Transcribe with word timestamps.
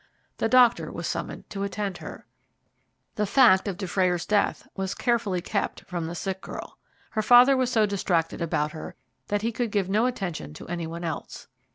The 0.37 0.49
doctor 0.49 0.91
was 0.91 1.05
summoned 1.05 1.47
to 1.51 1.61
attend 1.61 1.99
her. 1.99 2.25
The 3.17 3.27
fact 3.27 3.67
of 3.67 3.77
Dufrayer's 3.77 4.25
death 4.25 4.67
was 4.75 4.95
carefully 4.95 5.41
kept 5.41 5.81
from 5.81 6.07
the 6.07 6.15
sick 6.15 6.41
girl. 6.41 6.79
Her 7.11 7.21
father 7.21 7.55
was 7.55 7.71
so 7.71 7.85
distracted 7.85 8.41
about 8.41 8.71
her 8.71 8.95
that 9.27 9.43
he 9.43 9.51
could 9.51 9.69
give 9.69 9.89
no 9.91 10.07
attention 10.07 10.55
to 10.55 10.67
any 10.67 10.87
one 10.87 11.03
else. 11.03 11.45